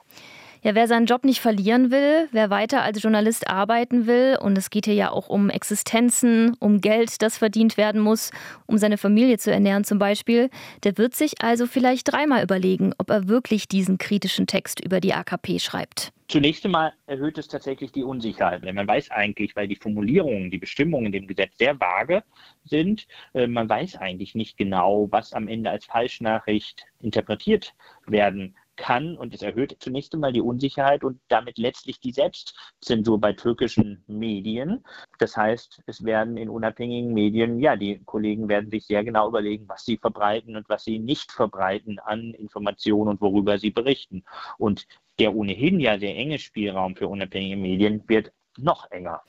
Ja, 0.64 0.76
wer 0.76 0.88
seinen 0.88 1.08
Job 1.08 1.24
nicht 1.24 1.40
verlieren 1.40 1.90
will, 1.90 2.28
wer 2.32 2.52
weiter 2.52 2.84
als 2.84 3.02
Journalist 3.02 3.48
arbeiten 3.48 4.06
will, 4.06 4.38
und 4.40 4.56
es 4.60 4.70
geht 4.70 4.86
hier 4.86 4.94
ja 4.94 5.12
auch 5.12 5.28
um 5.28 5.50
Existenzen, 5.50 6.56
um 6.60 6.82
Geld, 6.82 7.24
das 7.24 7.40
verdient 7.40 7.78
werden 7.78 8.00
muss, 8.00 8.30
um 8.68 8.78
seine 8.78 9.00
Familie 9.00 9.40
zu 9.40 9.52
ernähren 9.52 9.86
zum 9.86 9.98
Beispiel, 9.98 10.52
der 10.84 11.00
wird 11.00 11.16
sich 11.16 11.42
also 11.42 11.66
vielleicht 11.66 12.12
dreimal 12.12 12.44
überlegen, 12.44 12.94
ob 13.00 13.10
er 13.10 13.28
wirklich 13.28 13.68
diesen 13.70 13.98
kritischen 13.98 14.46
Text 14.46 14.80
über 14.86 15.00
die 15.00 15.16
AKP 15.16 15.58
schreibt. 15.58 16.14
Zunächst 16.28 16.64
einmal 16.64 16.94
erhöht 17.08 17.40
es 17.40 17.48
tatsächlich 17.48 17.92
die 17.92 18.04
Unsicherheit, 18.04 18.64
denn 18.64 18.76
man 18.76 18.88
weiß 18.88 19.10
eigentlich, 19.10 19.56
weil 19.56 19.68
die 19.68 19.76
Formulierungen, 19.76 20.52
die 20.52 20.60
Bestimmungen 20.60 21.08
in 21.08 21.12
dem 21.12 21.28
Gesetz 21.28 21.58
sehr 21.58 21.78
vage 21.80 22.24
sind, 22.66 23.08
äh, 23.34 23.48
man 23.48 23.68
weiß 23.68 23.98
eigentlich 23.98 24.36
nicht 24.36 24.58
genau, 24.58 25.08
was 25.12 25.34
am 25.34 25.48
Ende 25.48 25.72
als 25.72 25.86
Falschnachricht 25.86 26.86
interpretiert 27.00 27.74
werden 28.06 28.56
kann 28.76 29.18
und 29.18 29.34
es 29.34 29.42
erhöht 29.42 29.78
zunächst 29.80 30.14
einmal 30.14 30.34
die 30.34 30.42
Unsicherheit 30.42 31.04
und 31.04 31.20
damit 31.28 31.58
letztlich 31.58 32.00
die 32.00 32.12
Selbstzensur 32.12 33.20
bei 33.20 33.34
türkischen 33.34 34.04
Medien. 34.08 34.84
Das 35.20 35.38
heißt, 35.38 35.84
es 35.86 36.04
werden 36.04 36.38
in 36.38 36.50
unabhängigen 36.50 37.14
Medien, 37.14 37.60
ja, 37.60 37.76
die 37.76 38.02
Kollegen 38.06 38.48
werden 38.50 38.72
sich 38.72 38.86
sehr 38.86 39.04
genau 39.04 39.28
überlegen, 39.28 39.68
was 39.68 39.86
sie 39.86 39.98
verbreiten 39.98 40.56
und 40.56 40.68
was 40.70 40.84
sie 40.84 41.00
nicht 41.00 41.32
verbreiten 41.32 42.00
an 42.00 42.34
Informationen 42.34 43.10
und 43.10 43.22
worüber 43.22 43.58
sie 43.58 43.72
berichten. 43.72 44.24
Und 44.58 44.88
der 45.20 45.36
ohnehin 45.36 45.80
ja 45.80 46.00
sehr 46.00 46.16
enge 46.16 46.40
Spielraum 46.40 46.96
für 46.96 47.08
unabhängige 47.08 47.58
Medien 47.58 48.04
wird 48.08 48.32
noch 48.64 48.90
enger. 48.92 49.22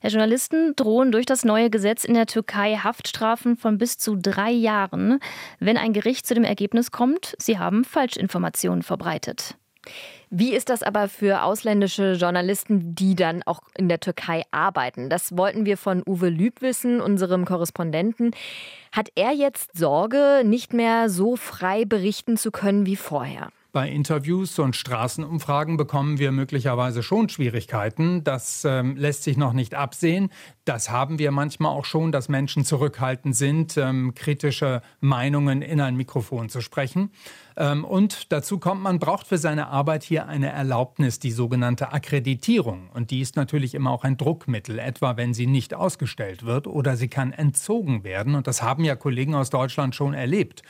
Herr 0.00 0.10
Journalisten 0.10 0.74
drohen 0.76 1.12
durch 1.12 1.26
das 1.26 1.44
neue 1.44 1.70
Gesetz 1.70 2.04
in 2.04 2.14
der 2.14 2.26
Türkei 2.26 2.76
Haftstrafen 2.76 3.56
von 3.56 3.78
bis 3.78 3.98
zu 3.98 4.16
drei 4.16 4.50
Jahren, 4.50 5.20
wenn 5.60 5.76
ein 5.76 5.92
Gericht 5.92 6.26
zu 6.26 6.34
dem 6.34 6.44
Ergebnis 6.44 6.90
kommt, 6.90 7.34
sie 7.38 7.58
haben 7.58 7.84
Falschinformationen 7.84 8.82
verbreitet. 8.82 9.56
Wie 10.30 10.54
ist 10.54 10.68
das 10.68 10.82
aber 10.82 11.08
für 11.08 11.42
ausländische 11.42 12.12
Journalisten, 12.12 12.94
die 12.94 13.14
dann 13.14 13.42
auch 13.44 13.60
in 13.76 13.88
der 13.88 14.00
Türkei 14.00 14.42
arbeiten? 14.50 15.08
Das 15.08 15.36
wollten 15.36 15.64
wir 15.64 15.76
von 15.76 16.02
Uwe 16.06 16.28
Lüb 16.28 16.60
wissen, 16.60 17.00
unserem 17.00 17.44
Korrespondenten. 17.44 18.32
Hat 18.92 19.10
er 19.14 19.32
jetzt 19.32 19.76
Sorge, 19.76 20.42
nicht 20.44 20.72
mehr 20.72 21.08
so 21.08 21.36
frei 21.36 21.84
berichten 21.84 22.36
zu 22.36 22.50
können 22.50 22.86
wie 22.86 22.96
vorher? 22.96 23.50
Bei 23.74 23.90
Interviews 23.90 24.60
und 24.60 24.76
Straßenumfragen 24.76 25.76
bekommen 25.76 26.20
wir 26.20 26.30
möglicherweise 26.30 27.02
schon 27.02 27.28
Schwierigkeiten. 27.28 28.22
Das 28.22 28.64
ähm, 28.64 28.94
lässt 28.94 29.24
sich 29.24 29.36
noch 29.36 29.52
nicht 29.52 29.74
absehen. 29.74 30.30
Das 30.64 30.90
haben 30.90 31.18
wir 31.18 31.30
manchmal 31.30 31.72
auch 31.72 31.84
schon, 31.84 32.10
dass 32.10 32.30
Menschen 32.30 32.64
zurückhaltend 32.64 33.36
sind, 33.36 33.76
ähm, 33.76 34.14
kritische 34.14 34.80
Meinungen 35.00 35.60
in 35.60 35.78
ein 35.78 35.94
Mikrofon 35.94 36.48
zu 36.48 36.62
sprechen. 36.62 37.10
Ähm, 37.56 37.84
und 37.84 38.32
dazu 38.32 38.58
kommt, 38.58 38.82
man 38.82 38.98
braucht 38.98 39.26
für 39.26 39.38
seine 39.38 39.68
Arbeit 39.68 40.02
hier 40.02 40.26
eine 40.26 40.50
Erlaubnis, 40.50 41.18
die 41.18 41.30
sogenannte 41.30 41.92
Akkreditierung. 41.92 42.88
Und 42.94 43.10
die 43.10 43.20
ist 43.20 43.36
natürlich 43.36 43.74
immer 43.74 43.90
auch 43.90 44.04
ein 44.04 44.16
Druckmittel, 44.16 44.78
etwa 44.78 45.16
wenn 45.16 45.34
sie 45.34 45.46
nicht 45.46 45.74
ausgestellt 45.74 46.44
wird 46.44 46.66
oder 46.66 46.96
sie 46.96 47.08
kann 47.08 47.32
entzogen 47.32 48.02
werden. 48.02 48.34
Und 48.34 48.46
das 48.46 48.62
haben 48.62 48.84
ja 48.84 48.96
Kollegen 48.96 49.34
aus 49.34 49.50
Deutschland 49.50 49.94
schon 49.94 50.14
erlebt. 50.14 50.62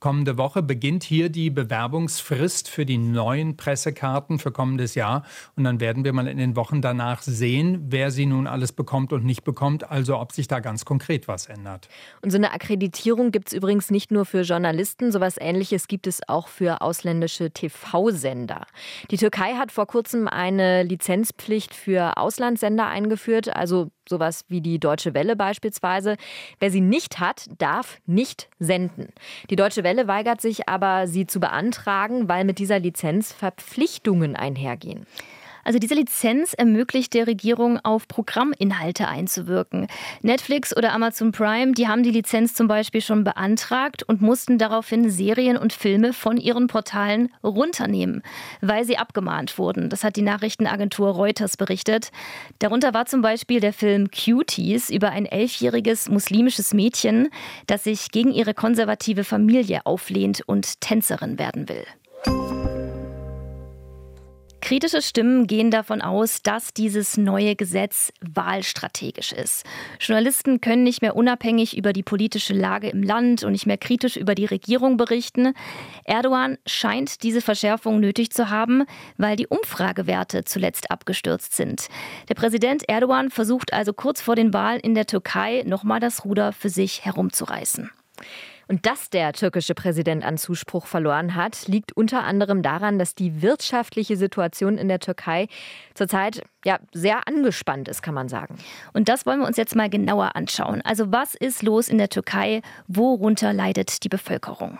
Kommende 0.00 0.36
Woche 0.36 0.62
beginnt 0.62 1.04
hier 1.04 1.28
die 1.28 1.50
Bewerbungsfrist 1.50 2.68
für 2.68 2.84
die 2.86 2.98
neuen 2.98 3.56
Pressekarten 3.56 4.38
für 4.38 4.50
kommendes 4.50 4.94
Jahr. 4.94 5.24
Und 5.56 5.64
dann 5.64 5.78
werden 5.78 6.04
wir 6.04 6.12
mal 6.12 6.26
in 6.26 6.38
den 6.38 6.56
Wochen 6.56 6.80
danach 6.80 7.22
sehen, 7.22 7.86
wer 7.88 8.10
sie 8.10 8.26
nun 8.26 8.46
alles 8.46 8.72
bekommt 8.72 9.12
und 9.12 9.24
nicht 9.24 9.41
bekommt. 9.44 9.90
Also 9.90 10.18
ob 10.18 10.32
sich 10.32 10.48
da 10.48 10.60
ganz 10.60 10.84
konkret 10.84 11.28
was 11.28 11.46
ändert. 11.46 11.88
Und 12.22 12.30
so 12.30 12.36
eine 12.36 12.52
Akkreditierung 12.52 13.30
gibt 13.30 13.48
es 13.48 13.52
übrigens 13.52 13.90
nicht 13.90 14.10
nur 14.10 14.24
für 14.24 14.42
Journalisten. 14.42 15.12
Sowas 15.12 15.36
ähnliches 15.38 15.88
gibt 15.88 16.06
es 16.06 16.20
auch 16.28 16.48
für 16.48 16.80
ausländische 16.80 17.50
TV-Sender. 17.50 18.66
Die 19.10 19.16
Türkei 19.16 19.54
hat 19.54 19.72
vor 19.72 19.86
kurzem 19.86 20.28
eine 20.28 20.82
Lizenzpflicht 20.82 21.74
für 21.74 22.16
Auslandssender 22.16 22.86
eingeführt, 22.86 23.54
also 23.54 23.90
sowas 24.08 24.44
wie 24.48 24.60
die 24.60 24.78
Deutsche 24.78 25.14
Welle 25.14 25.36
beispielsweise. 25.36 26.16
Wer 26.58 26.70
sie 26.70 26.80
nicht 26.80 27.20
hat, 27.20 27.46
darf 27.58 27.98
nicht 28.06 28.48
senden. 28.58 29.08
Die 29.50 29.56
Deutsche 29.56 29.84
Welle 29.84 30.08
weigert 30.08 30.40
sich 30.40 30.68
aber, 30.68 31.06
sie 31.06 31.26
zu 31.26 31.40
beantragen, 31.40 32.28
weil 32.28 32.44
mit 32.44 32.58
dieser 32.58 32.78
Lizenz 32.78 33.32
Verpflichtungen 33.32 34.36
einhergehen. 34.36 35.06
Also 35.64 35.78
diese 35.78 35.94
Lizenz 35.94 36.54
ermöglicht 36.54 37.14
der 37.14 37.26
Regierung, 37.26 37.78
auf 37.82 38.08
Programminhalte 38.08 39.08
einzuwirken. 39.08 39.86
Netflix 40.22 40.76
oder 40.76 40.92
Amazon 40.92 41.32
Prime, 41.32 41.72
die 41.72 41.88
haben 41.88 42.02
die 42.02 42.10
Lizenz 42.10 42.54
zum 42.54 42.68
Beispiel 42.68 43.00
schon 43.00 43.24
beantragt 43.24 44.02
und 44.02 44.20
mussten 44.20 44.58
daraufhin 44.58 45.10
Serien 45.10 45.56
und 45.56 45.72
Filme 45.72 46.12
von 46.12 46.36
ihren 46.36 46.66
Portalen 46.66 47.30
runternehmen, 47.44 48.22
weil 48.60 48.84
sie 48.84 48.98
abgemahnt 48.98 49.58
wurden. 49.58 49.88
Das 49.88 50.04
hat 50.04 50.16
die 50.16 50.22
Nachrichtenagentur 50.22 51.10
Reuters 51.10 51.56
berichtet. 51.56 52.10
Darunter 52.58 52.94
war 52.94 53.06
zum 53.06 53.22
Beispiel 53.22 53.60
der 53.60 53.72
Film 53.72 54.10
Cuties 54.10 54.90
über 54.90 55.10
ein 55.10 55.26
elfjähriges 55.26 56.08
muslimisches 56.08 56.74
Mädchen, 56.74 57.28
das 57.66 57.84
sich 57.84 58.10
gegen 58.10 58.32
ihre 58.32 58.54
konservative 58.54 59.24
Familie 59.24 59.86
auflehnt 59.86 60.42
und 60.46 60.80
Tänzerin 60.80 61.38
werden 61.38 61.68
will. 61.68 61.84
Kritische 64.62 65.02
Stimmen 65.02 65.48
gehen 65.48 65.72
davon 65.72 66.00
aus, 66.00 66.40
dass 66.40 66.72
dieses 66.72 67.16
neue 67.16 67.56
Gesetz 67.56 68.12
wahlstrategisch 68.20 69.32
ist. 69.32 69.66
Journalisten 69.98 70.60
können 70.60 70.84
nicht 70.84 71.02
mehr 71.02 71.16
unabhängig 71.16 71.76
über 71.76 71.92
die 71.92 72.04
politische 72.04 72.54
Lage 72.54 72.88
im 72.88 73.02
Land 73.02 73.42
und 73.42 73.52
nicht 73.52 73.66
mehr 73.66 73.76
kritisch 73.76 74.16
über 74.16 74.36
die 74.36 74.44
Regierung 74.44 74.96
berichten. 74.96 75.52
Erdogan 76.04 76.58
scheint 76.64 77.24
diese 77.24 77.40
Verschärfung 77.40 77.98
nötig 77.98 78.30
zu 78.30 78.50
haben, 78.50 78.84
weil 79.16 79.34
die 79.34 79.48
Umfragewerte 79.48 80.44
zuletzt 80.44 80.92
abgestürzt 80.92 81.54
sind. 81.56 81.88
Der 82.28 82.34
Präsident 82.34 82.88
Erdogan 82.88 83.30
versucht 83.30 83.72
also 83.72 83.92
kurz 83.92 84.22
vor 84.22 84.36
den 84.36 84.54
Wahlen 84.54 84.78
in 84.78 84.94
der 84.94 85.06
Türkei 85.06 85.64
nochmal 85.66 85.98
das 85.98 86.24
Ruder 86.24 86.52
für 86.52 86.68
sich 86.68 87.04
herumzureißen. 87.04 87.90
Und 88.68 88.86
dass 88.86 89.10
der 89.10 89.32
türkische 89.32 89.74
Präsident 89.74 90.24
an 90.24 90.38
Zuspruch 90.38 90.86
verloren 90.86 91.34
hat, 91.34 91.66
liegt 91.68 91.96
unter 91.96 92.24
anderem 92.24 92.62
daran, 92.62 92.98
dass 92.98 93.14
die 93.14 93.42
wirtschaftliche 93.42 94.16
Situation 94.16 94.78
in 94.78 94.88
der 94.88 95.00
Türkei 95.00 95.48
zurzeit 95.94 96.42
ja 96.64 96.78
sehr 96.92 97.26
angespannt 97.26 97.88
ist, 97.88 98.02
kann 98.02 98.14
man 98.14 98.28
sagen. 98.28 98.56
Und 98.92 99.08
das 99.08 99.26
wollen 99.26 99.40
wir 99.40 99.46
uns 99.46 99.56
jetzt 99.56 99.76
mal 99.76 99.90
genauer 99.90 100.36
anschauen. 100.36 100.82
Also 100.82 101.12
was 101.12 101.34
ist 101.34 101.62
los 101.62 101.88
in 101.88 101.98
der 101.98 102.08
Türkei? 102.08 102.62
Worunter 102.86 103.52
leidet 103.52 104.04
die 104.04 104.08
Bevölkerung? 104.08 104.78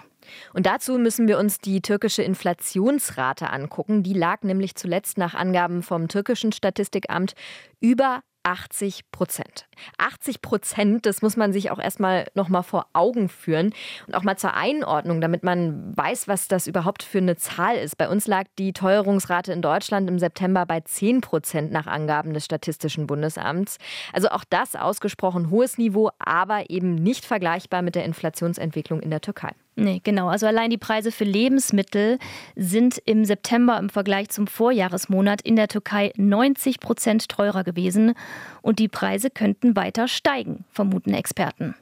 Und 0.55 0.67
dazu 0.67 0.99
müssen 0.99 1.29
wir 1.29 1.39
uns 1.39 1.59
die 1.59 1.81
türkische 1.81 2.23
Inflationsrate 2.23 3.51
angucken. 3.51 4.03
Die 4.03 4.15
lag 4.15 4.43
nämlich 4.43 4.75
zuletzt 4.75 5.19
nach 5.19 5.35
Angaben 5.35 5.83
vom 5.83 6.09
türkischen 6.09 6.53
Statistikamt 6.53 7.35
über 7.81 8.23
80 8.45 9.11
Prozent. 9.13 9.67
80 9.99 10.43
Prozent, 10.43 11.07
das 11.07 11.23
muss 11.23 11.37
man 11.37 11.53
sich 11.53 11.71
auch 11.71 11.79
erstmal 11.79 12.27
nochmal 12.35 12.63
vor 12.63 12.87
Augen 12.93 13.29
führen 13.29 13.73
und 14.07 14.15
auch 14.15 14.23
mal 14.23 14.37
zur 14.37 14.55
Einordnung, 14.55 15.21
damit 15.21 15.43
man 15.43 15.97
weiß, 15.97 16.29
was 16.29 16.49
das 16.49 16.67
überhaupt 16.67 17.03
für 17.03 17.19
eine 17.19 17.37
Zahl 17.37 17.77
ist. 17.77 17.97
Bei 17.97 18.09
uns 18.09 18.27
lag 18.27 18.45
die 18.59 18.73
Teuerungsrate 18.73 19.53
in 19.53 19.63
Deutschland 19.63 20.09
im 20.09 20.19
September 20.19 20.67
bei 20.67 20.81
10 20.81 21.21
Prozent 21.21 21.73
nach 21.73 21.87
Angaben 21.87 22.35
des 22.35 22.45
Statistischen 22.45 23.07
Bundesamts. 23.07 23.79
Also 24.13 24.29
auch 24.29 24.45
das 24.49 24.77
ausgesprochen 24.77 25.51
hohes 25.51 25.79
Niveau, 25.79 26.11
aber 26.19 26.71
eben 26.71 26.95
nicht 26.95 27.25
vergleichbar 27.25 27.83
mit 27.83 27.95
der 27.95 28.05
Inflationsentwicklung 28.05 29.01
in 29.01 29.11
der 29.11 29.21
Türkei. 29.21 29.53
Nee, 29.75 30.01
genau. 30.05 30.29
Also 30.29 30.47
allein 30.47 30.69
die 30.69 30.79
Preise 30.79 31.11
für 31.11 31.25
Lebensmittel 31.25 32.19
sind 32.57 32.99
im 33.07 33.25
September 33.25 33.79
im 33.79 33.89
Vergleich 33.89 34.29
zum 34.29 34.47
Vorjahresmonat 34.47 35.41
in 35.41 35.57
der 35.57 35.69
Türkei 35.69 36.13
90 36.17 36.79
Prozent 36.79 37.29
teurer 37.31 37.65
gewesen. 37.65 38.15
Und 38.61 38.79
die 38.79 38.89
Preise 38.89 39.31
könnten 39.31 39.75
weiter 39.75 40.09
steigen, 40.09 40.65
vermuten 40.71 41.15
Experten. 41.15 41.75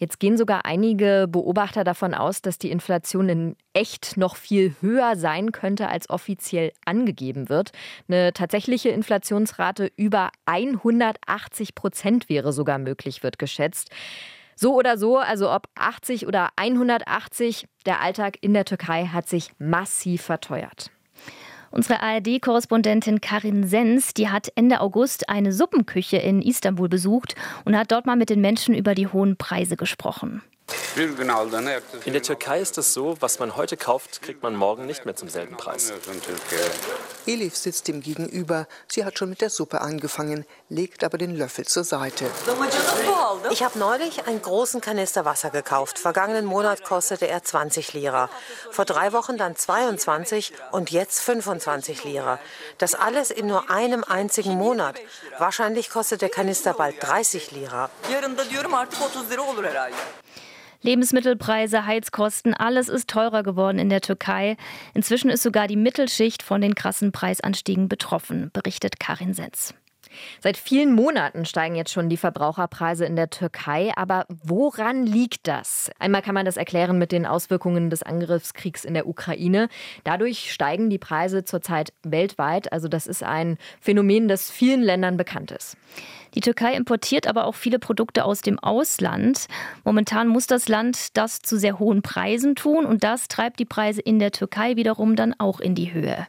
Jetzt 0.00 0.18
gehen 0.18 0.38
sogar 0.38 0.64
einige 0.64 1.28
Beobachter 1.28 1.84
davon 1.84 2.14
aus, 2.14 2.40
dass 2.40 2.56
die 2.56 2.70
Inflation 2.70 3.28
in 3.28 3.56
echt 3.74 4.16
noch 4.16 4.36
viel 4.36 4.74
höher 4.80 5.14
sein 5.14 5.52
könnte, 5.52 5.88
als 5.88 6.08
offiziell 6.08 6.72
angegeben 6.86 7.50
wird. 7.50 7.72
Eine 8.08 8.32
tatsächliche 8.32 8.88
Inflationsrate 8.88 9.92
über 9.96 10.30
180 10.46 11.74
Prozent 11.74 12.30
wäre 12.30 12.54
sogar 12.54 12.78
möglich, 12.78 13.22
wird 13.22 13.38
geschätzt. 13.38 13.90
So 14.62 14.74
oder 14.74 14.98
so, 14.98 15.16
also 15.16 15.50
ob 15.50 15.68
80 15.74 16.26
oder 16.26 16.50
180, 16.56 17.66
der 17.86 18.02
Alltag 18.02 18.36
in 18.42 18.52
der 18.52 18.66
Türkei 18.66 19.06
hat 19.06 19.26
sich 19.26 19.52
massiv 19.58 20.20
verteuert. 20.20 20.90
Unsere 21.70 22.02
ARD-Korrespondentin 22.02 23.22
Karin 23.22 23.66
Sens, 23.66 24.12
die 24.12 24.28
hat 24.28 24.52
Ende 24.56 24.82
August 24.82 25.30
eine 25.30 25.54
Suppenküche 25.54 26.18
in 26.18 26.42
Istanbul 26.42 26.90
besucht 26.90 27.36
und 27.64 27.74
hat 27.74 27.90
dort 27.90 28.04
mal 28.04 28.16
mit 28.16 28.28
den 28.28 28.42
Menschen 28.42 28.74
über 28.74 28.94
die 28.94 29.06
hohen 29.06 29.38
Preise 29.38 29.78
gesprochen. 29.78 30.42
In 32.04 32.12
der 32.12 32.22
Türkei 32.22 32.60
ist 32.60 32.78
es 32.78 32.92
so, 32.92 33.16
was 33.20 33.38
man 33.38 33.56
heute 33.56 33.76
kauft, 33.76 34.22
kriegt 34.22 34.42
man 34.42 34.54
morgen 34.56 34.86
nicht 34.86 35.04
mehr 35.04 35.16
zum 35.16 35.28
selben 35.28 35.56
Preis. 35.56 35.92
Elif 37.26 37.56
sitzt 37.56 37.88
ihm 37.88 38.00
gegenüber. 38.00 38.66
Sie 38.88 39.04
hat 39.04 39.18
schon 39.18 39.30
mit 39.30 39.40
der 39.40 39.50
Suppe 39.50 39.80
angefangen, 39.80 40.44
legt 40.68 41.04
aber 41.04 41.18
den 41.18 41.36
Löffel 41.36 41.66
zur 41.66 41.84
Seite. 41.84 42.26
Ich 43.50 43.62
habe 43.62 43.78
neulich 43.78 44.26
einen 44.26 44.42
großen 44.42 44.80
Kanister 44.80 45.24
Wasser 45.24 45.50
gekauft. 45.50 45.98
Vergangenen 45.98 46.44
Monat 46.44 46.82
kostete 46.84 47.28
er 47.28 47.42
20 47.42 47.92
Lira. 47.92 48.28
Vor 48.70 48.84
drei 48.84 49.12
Wochen 49.12 49.36
dann 49.36 49.56
22 49.56 50.52
und 50.72 50.90
jetzt 50.90 51.20
25 51.20 52.04
Lira. 52.04 52.38
Das 52.78 52.94
alles 52.94 53.30
in 53.30 53.46
nur 53.46 53.70
einem 53.70 54.04
einzigen 54.04 54.54
Monat. 54.54 54.96
Wahrscheinlich 55.38 55.90
kostet 55.90 56.22
der 56.22 56.30
Kanister 56.30 56.74
bald 56.74 56.96
30 57.00 57.52
Lira. 57.52 57.90
Lebensmittelpreise, 60.82 61.84
Heizkosten, 61.84 62.54
alles 62.54 62.88
ist 62.88 63.10
teurer 63.10 63.42
geworden 63.42 63.78
in 63.78 63.90
der 63.90 64.00
Türkei. 64.00 64.56
Inzwischen 64.94 65.30
ist 65.30 65.42
sogar 65.42 65.66
die 65.66 65.76
Mittelschicht 65.76 66.42
von 66.42 66.60
den 66.60 66.74
krassen 66.74 67.12
Preisanstiegen 67.12 67.88
betroffen, 67.88 68.50
berichtet 68.52 68.98
Karin 68.98 69.34
Setz. 69.34 69.74
Seit 70.40 70.56
vielen 70.56 70.94
Monaten 70.94 71.44
steigen 71.44 71.74
jetzt 71.74 71.92
schon 71.92 72.08
die 72.08 72.16
Verbraucherpreise 72.16 73.04
in 73.04 73.16
der 73.16 73.30
Türkei. 73.30 73.92
Aber 73.96 74.26
woran 74.28 75.06
liegt 75.06 75.46
das? 75.46 75.90
Einmal 75.98 76.22
kann 76.22 76.34
man 76.34 76.46
das 76.46 76.56
erklären 76.56 76.98
mit 76.98 77.12
den 77.12 77.26
Auswirkungen 77.26 77.90
des 77.90 78.02
Angriffskriegs 78.02 78.84
in 78.84 78.94
der 78.94 79.06
Ukraine. 79.06 79.68
Dadurch 80.04 80.52
steigen 80.52 80.90
die 80.90 80.98
Preise 80.98 81.44
zurzeit 81.44 81.92
weltweit. 82.02 82.72
Also 82.72 82.88
das 82.88 83.06
ist 83.06 83.22
ein 83.22 83.58
Phänomen, 83.80 84.28
das 84.28 84.50
vielen 84.50 84.82
Ländern 84.82 85.16
bekannt 85.16 85.50
ist. 85.50 85.76
Die 86.34 86.40
Türkei 86.40 86.74
importiert 86.74 87.26
aber 87.26 87.44
auch 87.44 87.54
viele 87.54 87.78
Produkte 87.78 88.24
aus 88.24 88.40
dem 88.40 88.58
Ausland. 88.58 89.46
Momentan 89.84 90.28
muss 90.28 90.46
das 90.46 90.68
Land 90.68 91.16
das 91.16 91.40
zu 91.40 91.58
sehr 91.58 91.78
hohen 91.78 92.02
Preisen 92.02 92.54
tun 92.54 92.86
und 92.86 93.02
das 93.02 93.28
treibt 93.28 93.58
die 93.58 93.64
Preise 93.64 94.00
in 94.00 94.18
der 94.18 94.30
Türkei 94.30 94.76
wiederum 94.76 95.16
dann 95.16 95.34
auch 95.38 95.60
in 95.60 95.74
die 95.74 95.92
Höhe. 95.92 96.26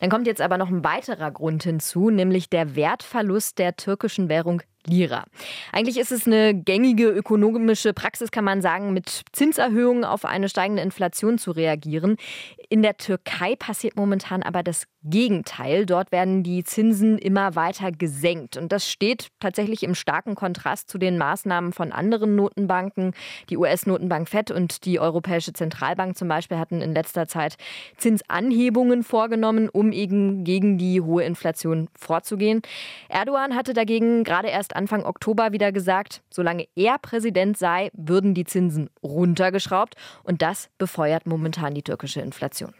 Dann 0.00 0.10
kommt 0.10 0.26
jetzt 0.26 0.40
aber 0.40 0.58
noch 0.58 0.68
ein 0.68 0.84
weiterer 0.84 1.30
Grund 1.30 1.64
hinzu, 1.64 2.10
nämlich 2.10 2.50
der 2.50 2.76
Wertverlust 2.76 3.58
der 3.58 3.76
türkischen 3.76 4.28
Währung 4.28 4.62
Lira. 4.86 5.24
Eigentlich 5.72 5.98
ist 5.98 6.12
es 6.12 6.26
eine 6.26 6.54
gängige 6.54 7.08
ökonomische 7.08 7.92
Praxis, 7.92 8.30
kann 8.30 8.44
man 8.44 8.62
sagen, 8.62 8.92
mit 8.92 9.22
Zinserhöhungen 9.32 10.04
auf 10.04 10.24
eine 10.24 10.48
steigende 10.48 10.82
Inflation 10.82 11.38
zu 11.38 11.50
reagieren. 11.50 12.16
In 12.68 12.82
der 12.82 12.96
Türkei 12.96 13.56
passiert 13.56 13.96
momentan 13.96 14.42
aber 14.42 14.62
das 14.62 14.86
Gegenteil. 15.04 15.84
Dort 15.84 16.12
werden 16.12 16.42
die 16.42 16.64
Zinsen 16.64 17.18
immer 17.18 17.54
weiter 17.54 17.92
gesenkt. 17.92 18.56
Und 18.56 18.72
das 18.72 18.90
steht 18.90 19.28
tatsächlich 19.38 19.82
im 19.82 19.94
starken 19.94 20.34
Kontrast 20.34 20.88
zu 20.88 20.96
den 20.96 21.18
Maßnahmen 21.18 21.72
von 21.72 21.92
anderen 21.92 22.36
Notenbanken. 22.36 23.12
Die 23.50 23.58
US-Notenbank 23.58 24.28
FED 24.28 24.50
und 24.50 24.86
die 24.86 24.98
Europäische 24.98 25.52
Zentralbank 25.52 26.16
zum 26.16 26.28
Beispiel 26.28 26.58
hatten 26.58 26.80
in 26.80 26.94
letzter 26.94 27.28
Zeit 27.28 27.56
Zinsanhebungen 27.98 29.02
vorgenommen, 29.02 29.68
um 29.68 29.92
eben 29.92 30.42
gegen 30.42 30.78
die 30.78 31.02
hohe 31.02 31.24
Inflation 31.24 31.88
vorzugehen. 31.98 32.62
Erdogan 33.10 33.54
hatte 33.54 33.74
dagegen 33.74 34.24
gerade 34.24 34.48
erst 34.48 34.73
Anfang 34.74 35.04
Oktober 35.04 35.52
wieder 35.52 35.72
gesagt, 35.72 36.22
solange 36.30 36.66
er 36.74 36.98
Präsident 36.98 37.56
sei, 37.56 37.90
würden 37.92 38.34
die 38.34 38.44
Zinsen 38.44 38.90
runtergeschraubt. 39.02 39.94
Und 40.22 40.42
das 40.42 40.70
befeuert 40.78 41.26
momentan 41.26 41.74
die 41.74 41.82
türkische 41.82 42.20
Inflation. 42.20 42.74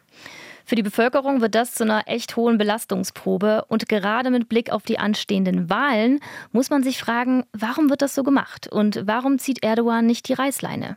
Für 0.64 0.76
die 0.76 0.82
Bevölkerung 0.82 1.40
wird 1.42 1.54
das 1.54 1.74
zu 1.74 1.84
einer 1.84 2.04
echt 2.06 2.36
hohen 2.36 2.56
Belastungsprobe. 2.56 3.66
Und 3.68 3.88
gerade 3.88 4.30
mit 4.30 4.48
Blick 4.48 4.70
auf 4.70 4.84
die 4.84 4.98
anstehenden 4.98 5.68
Wahlen 5.68 6.20
muss 6.52 6.70
man 6.70 6.82
sich 6.82 6.98
fragen, 6.98 7.44
warum 7.52 7.90
wird 7.90 8.00
das 8.00 8.14
so 8.14 8.22
gemacht? 8.22 8.68
Und 8.68 9.02
warum 9.06 9.38
zieht 9.38 9.62
Erdogan 9.62 10.06
nicht 10.06 10.28
die 10.28 10.32
Reißleine? 10.32 10.96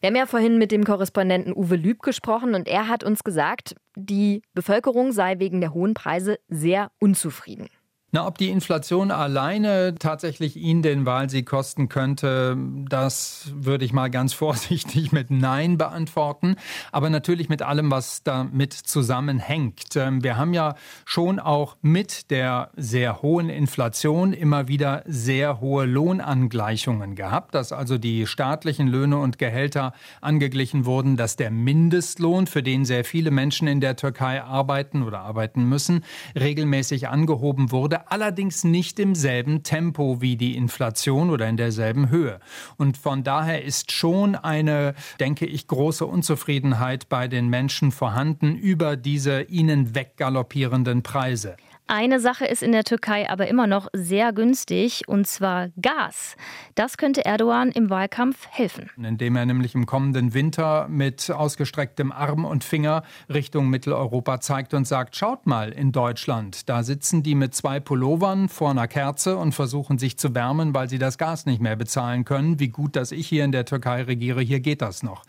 Wir 0.00 0.08
haben 0.08 0.16
ja 0.16 0.26
vorhin 0.26 0.58
mit 0.58 0.72
dem 0.72 0.84
Korrespondenten 0.84 1.54
Uwe 1.54 1.76
Lüb 1.76 2.02
gesprochen 2.02 2.54
und 2.54 2.66
er 2.66 2.88
hat 2.88 3.04
uns 3.04 3.22
gesagt, 3.22 3.76
die 3.94 4.42
Bevölkerung 4.54 5.12
sei 5.12 5.38
wegen 5.38 5.60
der 5.60 5.72
hohen 5.72 5.94
Preise 5.94 6.38
sehr 6.48 6.90
unzufrieden. 6.98 7.68
Na, 8.12 8.26
ob 8.26 8.38
die 8.38 8.48
Inflation 8.48 9.12
alleine 9.12 9.94
tatsächlich 9.96 10.56
ihn 10.56 10.82
den 10.82 11.06
Wahlsieg 11.06 11.46
kosten 11.46 11.88
könnte, 11.88 12.56
das 12.88 13.52
würde 13.54 13.84
ich 13.84 13.92
mal 13.92 14.10
ganz 14.10 14.32
vorsichtig 14.40 15.12
mit 15.12 15.30
Nein 15.30 15.78
beantworten. 15.78 16.56
Aber 16.90 17.08
natürlich 17.08 17.48
mit 17.48 17.62
allem, 17.62 17.92
was 17.92 18.24
damit 18.24 18.72
zusammenhängt. 18.72 19.94
Ähm, 19.94 20.24
wir 20.24 20.36
haben 20.36 20.54
ja 20.54 20.74
schon 21.04 21.38
auch 21.38 21.76
mit 21.82 22.32
der 22.32 22.70
sehr 22.76 23.22
hohen 23.22 23.48
Inflation 23.48 24.32
immer 24.32 24.66
wieder 24.66 25.04
sehr 25.06 25.60
hohe 25.60 25.84
Lohnangleichungen 25.84 27.14
gehabt, 27.14 27.54
dass 27.54 27.70
also 27.70 27.96
die 27.96 28.26
staatlichen 28.26 28.88
Löhne 28.88 29.18
und 29.18 29.38
Gehälter 29.38 29.92
angeglichen 30.20 30.84
wurden, 30.84 31.16
dass 31.16 31.36
der 31.36 31.52
Mindestlohn, 31.52 32.48
für 32.48 32.64
den 32.64 32.84
sehr 32.84 33.04
viele 33.04 33.30
Menschen 33.30 33.68
in 33.68 33.80
der 33.80 33.94
Türkei 33.94 34.42
arbeiten 34.42 35.04
oder 35.04 35.20
arbeiten 35.20 35.62
müssen, 35.68 36.02
regelmäßig 36.34 37.08
angehoben 37.08 37.70
wurde 37.70 37.99
allerdings 38.06 38.64
nicht 38.64 38.98
im 38.98 39.14
selben 39.14 39.62
Tempo 39.62 40.20
wie 40.20 40.36
die 40.36 40.56
Inflation 40.56 41.30
oder 41.30 41.48
in 41.48 41.56
derselben 41.56 42.10
Höhe. 42.10 42.40
Und 42.76 42.96
von 42.96 43.22
daher 43.22 43.64
ist 43.64 43.92
schon 43.92 44.34
eine, 44.34 44.94
denke 45.18 45.46
ich, 45.46 45.66
große 45.66 46.06
Unzufriedenheit 46.06 47.08
bei 47.08 47.28
den 47.28 47.48
Menschen 47.48 47.92
vorhanden 47.92 48.56
über 48.56 48.96
diese 48.96 49.42
ihnen 49.42 49.94
weggaloppierenden 49.94 51.02
Preise. 51.02 51.56
Eine 51.92 52.20
Sache 52.20 52.44
ist 52.44 52.62
in 52.62 52.70
der 52.70 52.84
Türkei 52.84 53.28
aber 53.28 53.48
immer 53.48 53.66
noch 53.66 53.88
sehr 53.92 54.32
günstig, 54.32 55.08
und 55.08 55.26
zwar 55.26 55.70
Gas. 55.82 56.36
Das 56.76 56.96
könnte 56.96 57.24
Erdogan 57.24 57.72
im 57.72 57.90
Wahlkampf 57.90 58.46
helfen. 58.48 58.90
Indem 58.96 59.34
er 59.34 59.44
nämlich 59.44 59.74
im 59.74 59.86
kommenden 59.86 60.32
Winter 60.32 60.86
mit 60.86 61.32
ausgestrecktem 61.32 62.12
Arm 62.12 62.44
und 62.44 62.62
Finger 62.62 63.02
Richtung 63.28 63.68
Mitteleuropa 63.70 64.40
zeigt 64.40 64.72
und 64.72 64.86
sagt, 64.86 65.16
schaut 65.16 65.48
mal 65.48 65.72
in 65.72 65.90
Deutschland, 65.90 66.68
da 66.68 66.84
sitzen 66.84 67.24
die 67.24 67.34
mit 67.34 67.56
zwei 67.56 67.80
Pullovern 67.80 68.48
vor 68.48 68.70
einer 68.70 68.86
Kerze 68.86 69.36
und 69.36 69.52
versuchen 69.52 69.98
sich 69.98 70.16
zu 70.16 70.32
wärmen, 70.32 70.72
weil 70.72 70.88
sie 70.88 71.00
das 71.00 71.18
Gas 71.18 71.44
nicht 71.44 71.60
mehr 71.60 71.74
bezahlen 71.74 72.24
können. 72.24 72.60
Wie 72.60 72.68
gut, 72.68 72.94
dass 72.94 73.10
ich 73.10 73.26
hier 73.26 73.44
in 73.44 73.50
der 73.50 73.64
Türkei 73.64 74.04
regiere, 74.04 74.42
hier 74.42 74.60
geht 74.60 74.80
das 74.80 75.02
noch. 75.02 75.24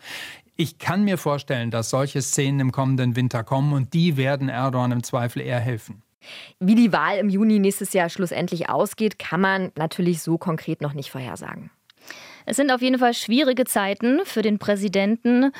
Ich 0.54 0.78
kann 0.78 1.02
mir 1.02 1.18
vorstellen, 1.18 1.72
dass 1.72 1.90
solche 1.90 2.22
Szenen 2.22 2.60
im 2.60 2.70
kommenden 2.70 3.16
Winter 3.16 3.42
kommen 3.42 3.72
und 3.72 3.94
die 3.94 4.16
werden 4.16 4.48
Erdogan 4.48 4.92
im 4.92 5.02
Zweifel 5.02 5.42
eher 5.42 5.58
helfen. 5.58 6.04
Wie 6.60 6.74
die 6.74 6.92
Wahl 6.92 7.18
im 7.18 7.28
Juni 7.28 7.58
nächstes 7.58 7.92
Jahr 7.92 8.08
schlussendlich 8.08 8.68
ausgeht, 8.68 9.18
kann 9.18 9.40
man 9.40 9.72
natürlich 9.76 10.22
so 10.22 10.38
konkret 10.38 10.80
noch 10.80 10.94
nicht 10.94 11.10
vorhersagen. 11.10 11.70
Es 12.46 12.56
sind 12.56 12.70
auf 12.70 12.82
jeden 12.82 12.98
Fall 12.98 13.14
schwierige 13.14 13.64
Zeiten 13.64 14.20
für 14.24 14.42
den 14.42 14.58
Präsidenten. 14.58 15.52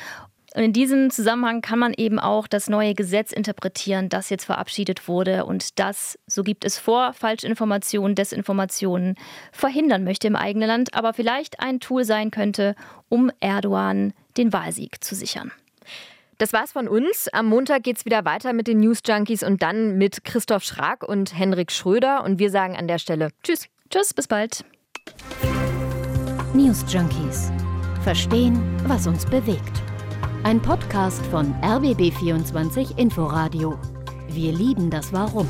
Und 0.55 0.61
in 0.61 0.73
diesem 0.73 1.09
Zusammenhang 1.09 1.61
kann 1.61 1.79
man 1.79 1.93
eben 1.93 2.19
auch 2.19 2.47
das 2.47 2.69
neue 2.69 2.93
Gesetz 2.93 3.31
interpretieren, 3.31 4.09
das 4.09 4.29
jetzt 4.29 4.45
verabschiedet 4.45 5.07
wurde 5.07 5.45
und 5.45 5.79
das, 5.79 6.19
so 6.27 6.43
gibt 6.43 6.63
es 6.63 6.77
vor, 6.77 7.13
Falschinformationen, 7.13 8.13
Desinformationen 8.13 9.15
verhindern 9.51 10.03
möchte 10.03 10.27
im 10.27 10.35
eigenen 10.35 10.67
Land, 10.67 10.93
aber 10.93 11.13
vielleicht 11.13 11.59
ein 11.59 11.79
Tool 11.79 12.05
sein 12.05 12.29
könnte, 12.29 12.75
um 13.09 13.31
Erdogan 13.39 14.13
den 14.37 14.53
Wahlsieg 14.53 15.03
zu 15.03 15.15
sichern. 15.15 15.51
Das 16.37 16.53
war's 16.53 16.71
von 16.71 16.87
uns. 16.87 17.27
Am 17.31 17.45
Montag 17.45 17.83
geht's 17.83 18.05
wieder 18.05 18.25
weiter 18.25 18.53
mit 18.53 18.67
den 18.67 18.79
News 18.79 18.99
Junkies 19.05 19.43
und 19.43 19.61
dann 19.61 19.97
mit 19.97 20.23
Christoph 20.23 20.63
Schrag 20.63 21.03
und 21.03 21.37
Henrik 21.37 21.71
Schröder. 21.71 22.23
Und 22.23 22.39
wir 22.39 22.49
sagen 22.49 22.75
an 22.75 22.87
der 22.87 22.99
Stelle 22.99 23.29
Tschüss. 23.43 23.67
Tschüss, 23.89 24.13
bis 24.13 24.27
bald. 24.27 24.65
News 26.53 26.83
Junkies. 26.87 27.51
Verstehen, 28.03 28.59
was 28.87 29.07
uns 29.07 29.25
bewegt. 29.25 29.81
Ein 30.43 30.61
Podcast 30.61 31.25
von 31.27 31.53
RBB24 31.61 32.97
Inforadio. 32.97 33.79
Wir 34.27 34.51
lieben 34.51 34.89
das 34.89 35.13
Warum. 35.13 35.47